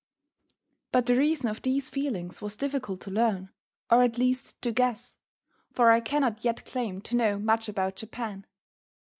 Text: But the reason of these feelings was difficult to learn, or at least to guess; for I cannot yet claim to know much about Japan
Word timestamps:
But 0.91 1.05
the 1.05 1.15
reason 1.15 1.47
of 1.47 1.61
these 1.61 1.91
feelings 1.91 2.41
was 2.41 2.55
difficult 2.57 3.01
to 3.01 3.11
learn, 3.11 3.51
or 3.91 4.01
at 4.01 4.17
least 4.17 4.59
to 4.63 4.71
guess; 4.71 5.19
for 5.73 5.91
I 5.91 5.99
cannot 5.99 6.43
yet 6.43 6.65
claim 6.65 7.01
to 7.01 7.15
know 7.15 7.37
much 7.37 7.69
about 7.69 7.97
Japan 7.97 8.47